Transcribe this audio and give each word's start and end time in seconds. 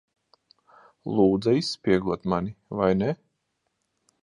Lūdza 1.19 1.53
izspiegot 1.59 2.27
mani, 2.33 2.57
vai 2.81 2.91
ne? 3.03 3.13